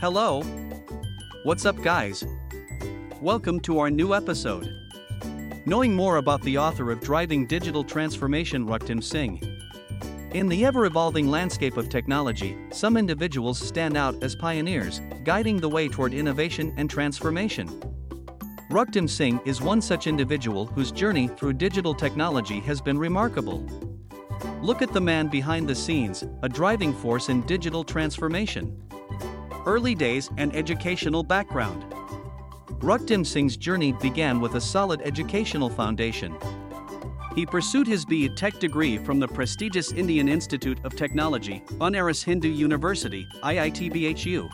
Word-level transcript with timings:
Hello. 0.00 0.40
What's 1.42 1.66
up, 1.66 1.76
guys? 1.82 2.24
Welcome 3.20 3.60
to 3.60 3.80
our 3.80 3.90
new 3.90 4.14
episode. 4.14 4.74
Knowing 5.66 5.94
more 5.94 6.16
about 6.16 6.40
the 6.40 6.56
author 6.56 6.90
of 6.90 7.02
Driving 7.02 7.46
Digital 7.46 7.84
Transformation, 7.84 8.64
Raktim 8.64 9.04
Singh. 9.04 9.60
In 10.32 10.48
the 10.48 10.64
ever 10.64 10.86
evolving 10.86 11.28
landscape 11.28 11.76
of 11.76 11.90
technology, 11.90 12.56
some 12.70 12.96
individuals 12.96 13.58
stand 13.58 13.94
out 13.94 14.22
as 14.22 14.34
pioneers, 14.34 15.02
guiding 15.22 15.58
the 15.58 15.68
way 15.68 15.86
toward 15.86 16.14
innovation 16.14 16.72
and 16.78 16.88
transformation. 16.88 17.68
Raktim 18.70 19.06
Singh 19.06 19.38
is 19.44 19.60
one 19.60 19.82
such 19.82 20.06
individual 20.06 20.64
whose 20.64 20.92
journey 20.92 21.28
through 21.28 21.52
digital 21.52 21.92
technology 21.92 22.60
has 22.60 22.80
been 22.80 22.96
remarkable. 22.96 23.62
Look 24.62 24.80
at 24.80 24.94
the 24.94 25.00
man 25.02 25.28
behind 25.28 25.68
the 25.68 25.74
scenes, 25.74 26.24
a 26.42 26.48
driving 26.48 26.94
force 26.94 27.28
in 27.28 27.42
digital 27.42 27.84
transformation. 27.84 28.82
Early 29.70 29.94
days 29.94 30.28
and 30.36 30.52
educational 30.56 31.22
background. 31.22 31.84
Raktim 32.80 33.24
Singh's 33.24 33.56
journey 33.56 33.92
began 33.92 34.40
with 34.40 34.56
a 34.56 34.60
solid 34.60 35.00
educational 35.02 35.70
foundation. 35.70 36.34
He 37.36 37.46
pursued 37.46 37.86
his 37.86 38.04
B. 38.04 38.28
Tech 38.28 38.58
degree 38.58 38.98
from 38.98 39.20
the 39.20 39.28
prestigious 39.28 39.92
Indian 39.92 40.28
Institute 40.28 40.80
of 40.82 40.96
Technology, 40.96 41.62
Banaras 41.74 42.24
Hindu 42.24 42.48
University, 42.48 43.28
IITBHU. 43.44 44.50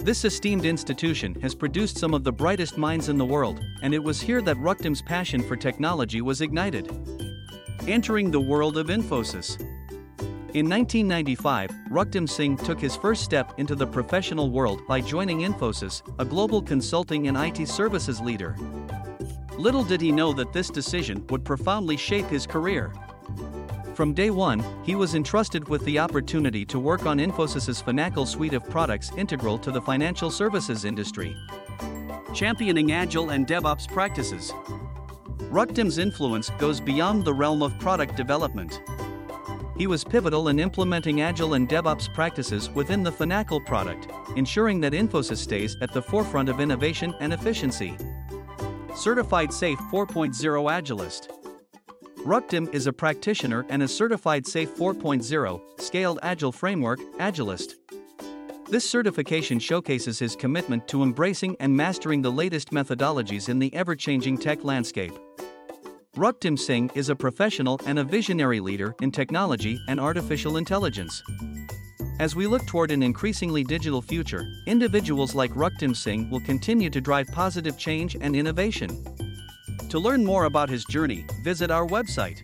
This 0.00 0.26
esteemed 0.26 0.66
institution 0.66 1.34
has 1.40 1.54
produced 1.54 1.96
some 1.96 2.12
of 2.12 2.22
the 2.22 2.30
brightest 2.30 2.76
minds 2.76 3.08
in 3.08 3.16
the 3.16 3.24
world, 3.24 3.64
and 3.80 3.94
it 3.94 4.04
was 4.04 4.20
here 4.20 4.42
that 4.42 4.58
Raktim's 4.58 5.00
passion 5.00 5.42
for 5.42 5.56
technology 5.56 6.20
was 6.20 6.42
ignited. 6.42 6.92
Entering 7.86 8.30
the 8.30 8.38
world 8.38 8.76
of 8.76 8.88
Infosys. 8.88 9.58
In 10.54 10.66
1995, 10.66 11.70
Raktim 11.90 12.26
Singh 12.26 12.56
took 12.56 12.80
his 12.80 12.96
first 12.96 13.22
step 13.22 13.52
into 13.58 13.74
the 13.74 13.86
professional 13.86 14.50
world 14.50 14.80
by 14.88 14.98
joining 14.98 15.40
Infosys, 15.40 16.00
a 16.18 16.24
global 16.24 16.62
consulting 16.62 17.28
and 17.28 17.36
IT 17.36 17.68
services 17.68 18.18
leader. 18.22 18.56
Little 19.58 19.84
did 19.84 20.00
he 20.00 20.10
know 20.10 20.32
that 20.32 20.54
this 20.54 20.70
decision 20.70 21.22
would 21.28 21.44
profoundly 21.44 21.98
shape 21.98 22.24
his 22.28 22.46
career. 22.46 22.94
From 23.92 24.14
day 24.14 24.30
one, 24.30 24.64
he 24.84 24.94
was 24.94 25.14
entrusted 25.14 25.68
with 25.68 25.84
the 25.84 25.98
opportunity 25.98 26.64
to 26.64 26.78
work 26.78 27.04
on 27.04 27.18
Infosys's 27.18 27.82
Finacle 27.82 28.26
suite 28.26 28.54
of 28.54 28.64
products 28.70 29.12
integral 29.18 29.58
to 29.58 29.70
the 29.70 29.82
financial 29.82 30.30
services 30.30 30.86
industry. 30.86 31.36
Championing 32.32 32.92
Agile 32.92 33.30
and 33.30 33.46
DevOps 33.46 33.86
practices. 33.86 34.52
Raktim's 35.50 35.98
influence 35.98 36.48
goes 36.56 36.80
beyond 36.80 37.26
the 37.26 37.34
realm 37.34 37.62
of 37.62 37.78
product 37.80 38.16
development. 38.16 38.80
He 39.78 39.86
was 39.86 40.02
pivotal 40.02 40.48
in 40.48 40.58
implementing 40.58 41.20
Agile 41.20 41.54
and 41.54 41.68
DevOps 41.68 42.12
practices 42.12 42.68
within 42.70 43.04
the 43.04 43.12
Finacle 43.12 43.64
product, 43.64 44.08
ensuring 44.34 44.80
that 44.80 44.92
Infosys 44.92 45.36
stays 45.36 45.76
at 45.80 45.92
the 45.92 46.02
forefront 46.02 46.48
of 46.48 46.58
innovation 46.58 47.14
and 47.20 47.32
efficiency. 47.32 47.96
Certified 48.96 49.50
SAFe 49.50 49.78
4.0 49.92 50.32
Agilist. 50.34 51.28
Raktim 52.24 52.74
is 52.74 52.88
a 52.88 52.92
practitioner 52.92 53.64
and 53.68 53.84
a 53.84 53.88
certified 53.88 54.44
SAFe 54.44 54.66
4.0 54.66 55.80
Scaled 55.80 56.18
Agile 56.24 56.50
Framework 56.50 56.98
Agilist. 57.20 57.74
This 58.68 58.90
certification 58.90 59.60
showcases 59.60 60.18
his 60.18 60.34
commitment 60.34 60.88
to 60.88 61.04
embracing 61.04 61.56
and 61.60 61.74
mastering 61.74 62.20
the 62.20 62.32
latest 62.32 62.72
methodologies 62.72 63.48
in 63.48 63.60
the 63.60 63.72
ever 63.76 63.94
changing 63.94 64.38
tech 64.38 64.64
landscape. 64.64 65.16
Raktim 66.18 66.58
Singh 66.58 66.90
is 66.96 67.10
a 67.10 67.14
professional 67.14 67.78
and 67.86 68.00
a 68.00 68.04
visionary 68.04 68.58
leader 68.58 68.92
in 69.02 69.12
technology 69.12 69.78
and 69.86 70.00
artificial 70.00 70.56
intelligence. 70.56 71.22
As 72.18 72.34
we 72.34 72.48
look 72.48 72.66
toward 72.66 72.90
an 72.90 73.04
increasingly 73.04 73.62
digital 73.62 74.02
future, 74.02 74.52
individuals 74.66 75.36
like 75.36 75.52
Raktim 75.52 75.94
Singh 75.94 76.28
will 76.28 76.40
continue 76.40 76.90
to 76.90 77.00
drive 77.00 77.28
positive 77.28 77.78
change 77.78 78.16
and 78.20 78.34
innovation. 78.34 78.90
To 79.90 80.00
learn 80.00 80.24
more 80.24 80.46
about 80.46 80.68
his 80.68 80.84
journey, 80.86 81.24
visit 81.44 81.70
our 81.70 81.86
website 81.86 82.40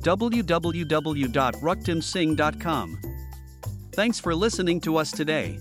www.raktimsingh.com. 0.00 3.00
Thanks 3.92 4.18
for 4.18 4.34
listening 4.34 4.80
to 4.80 4.96
us 4.96 5.12
today. 5.12 5.60